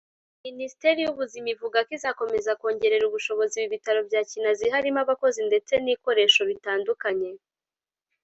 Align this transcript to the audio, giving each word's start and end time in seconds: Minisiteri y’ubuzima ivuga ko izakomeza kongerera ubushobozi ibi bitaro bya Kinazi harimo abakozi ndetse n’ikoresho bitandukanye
Minisiteri 0.45 0.99
y’ubuzima 1.01 1.47
ivuga 1.55 1.77
ko 1.85 1.91
izakomeza 1.97 2.57
kongerera 2.59 3.03
ubushobozi 3.07 3.53
ibi 3.57 3.71
bitaro 3.73 3.99
bya 4.07 4.21
Kinazi 4.29 4.65
harimo 4.73 4.99
abakozi 5.05 5.39
ndetse 5.49 5.73
n’ikoresho 5.83 6.41
bitandukanye 6.49 7.29